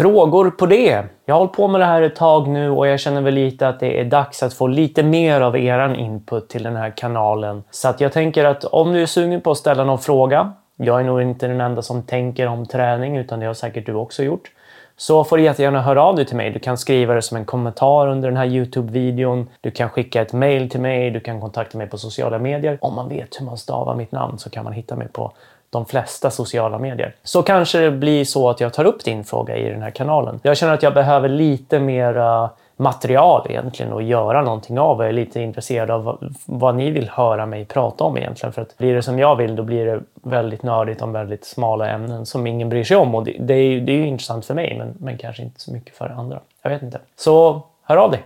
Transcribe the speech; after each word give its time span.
frågor 0.00 0.50
på 0.50 0.66
det. 0.66 1.04
Jag 1.24 1.34
har 1.34 1.38
hållit 1.38 1.52
på 1.52 1.68
med 1.68 1.80
det 1.80 1.84
här 1.84 2.02
ett 2.02 2.16
tag 2.16 2.48
nu 2.48 2.70
och 2.70 2.86
jag 2.86 3.00
känner 3.00 3.20
väl 3.20 3.34
lite 3.34 3.68
att 3.68 3.80
det 3.80 4.00
är 4.00 4.04
dags 4.04 4.42
att 4.42 4.54
få 4.54 4.66
lite 4.66 5.02
mer 5.02 5.40
av 5.40 5.56
eran 5.56 5.96
input 5.96 6.48
till 6.48 6.62
den 6.62 6.76
här 6.76 6.92
kanalen. 6.96 7.62
Så 7.70 7.88
att 7.88 8.00
jag 8.00 8.12
tänker 8.12 8.44
att 8.44 8.64
om 8.64 8.92
du 8.92 9.02
är 9.02 9.06
sugen 9.06 9.40
på 9.40 9.50
att 9.50 9.58
ställa 9.58 9.84
någon 9.84 9.98
fråga, 9.98 10.52
jag 10.76 11.00
är 11.00 11.04
nog 11.04 11.22
inte 11.22 11.48
den 11.48 11.60
enda 11.60 11.82
som 11.82 12.02
tänker 12.02 12.46
om 12.46 12.66
träning 12.66 13.16
utan 13.16 13.40
det 13.40 13.46
har 13.46 13.54
säkert 13.54 13.86
du 13.86 13.94
också 13.94 14.22
gjort. 14.22 14.50
Så 15.00 15.24
får 15.24 15.36
du 15.36 15.42
jättegärna 15.42 15.82
höra 15.82 16.02
av 16.02 16.16
dig 16.16 16.24
till 16.24 16.36
mig. 16.36 16.50
Du 16.50 16.58
kan 16.58 16.78
skriva 16.78 17.14
det 17.14 17.22
som 17.22 17.36
en 17.36 17.44
kommentar 17.44 18.08
under 18.08 18.28
den 18.28 18.36
här 18.36 18.46
Youtube-videon. 18.46 19.46
Du 19.60 19.70
kan 19.70 19.90
skicka 19.90 20.22
ett 20.22 20.32
mail 20.32 20.70
till 20.70 20.80
mig. 20.80 21.10
Du 21.10 21.20
kan 21.20 21.40
kontakta 21.40 21.78
mig 21.78 21.86
på 21.86 21.98
sociala 21.98 22.38
medier. 22.38 22.78
Om 22.80 22.94
man 22.94 23.08
vet 23.08 23.40
hur 23.40 23.46
man 23.46 23.56
stavar 23.56 23.94
mitt 23.94 24.12
namn 24.12 24.38
så 24.38 24.50
kan 24.50 24.64
man 24.64 24.72
hitta 24.72 24.96
mig 24.96 25.08
på 25.08 25.32
de 25.70 25.86
flesta 25.86 26.30
sociala 26.30 26.78
medier. 26.78 27.14
Så 27.22 27.42
kanske 27.42 27.78
det 27.78 27.90
blir 27.90 28.24
så 28.24 28.50
att 28.50 28.60
jag 28.60 28.72
tar 28.72 28.84
upp 28.84 29.04
din 29.04 29.24
fråga 29.24 29.56
i 29.56 29.70
den 29.70 29.82
här 29.82 29.90
kanalen. 29.90 30.40
Jag 30.42 30.56
känner 30.56 30.74
att 30.74 30.82
jag 30.82 30.94
behöver 30.94 31.28
lite 31.28 31.78
mera 31.78 32.50
material 32.80 33.46
egentligen 33.50 33.92
och 33.92 34.02
göra 34.02 34.42
någonting 34.42 34.78
av. 34.78 35.00
Jag 35.00 35.08
är 35.08 35.12
lite 35.12 35.40
intresserad 35.40 35.90
av 35.90 36.32
vad 36.46 36.74
ni 36.74 36.90
vill 36.90 37.08
höra 37.08 37.46
mig 37.46 37.64
prata 37.64 38.04
om 38.04 38.18
egentligen. 38.18 38.52
För 38.52 38.62
att 38.62 38.78
blir 38.78 38.94
det 38.94 39.02
som 39.02 39.18
jag 39.18 39.36
vill 39.36 39.56
då 39.56 39.62
blir 39.62 39.86
det 39.86 40.00
väldigt 40.14 40.62
nördigt 40.62 41.02
om 41.02 41.12
väldigt 41.12 41.44
smala 41.44 41.88
ämnen 41.88 42.26
som 42.26 42.46
ingen 42.46 42.68
bryr 42.68 42.84
sig 42.84 42.96
om. 42.96 43.14
Och 43.14 43.24
det, 43.24 43.36
det 43.40 43.54
är, 43.54 43.62
ju, 43.62 43.80
det 43.80 43.92
är 43.92 43.96
ju 43.96 44.06
intressant 44.06 44.46
för 44.46 44.54
mig 44.54 44.78
men, 44.78 44.94
men 44.98 45.18
kanske 45.18 45.42
inte 45.42 45.60
så 45.60 45.72
mycket 45.72 45.96
för 45.96 46.08
andra. 46.08 46.40
Jag 46.62 46.70
vet 46.70 46.82
inte. 46.82 47.00
Så 47.16 47.62
hör 47.82 47.96
av 47.96 48.10
dig! 48.10 48.22